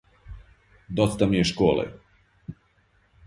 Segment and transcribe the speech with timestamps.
[0.99, 1.83] Доста ми је школе!